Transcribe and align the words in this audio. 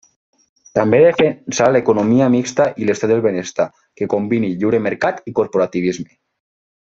També 0.77 1.01
defensa 1.01 1.67
l'economia 1.75 2.29
mixta 2.35 2.67
i 2.85 2.89
l'estat 2.89 3.13
del 3.13 3.21
benestar 3.27 3.67
que 4.01 4.09
combini 4.15 4.51
lliure 4.55 4.81
mercat 4.87 5.21
i 5.33 5.37
corporativisme. 5.43 6.11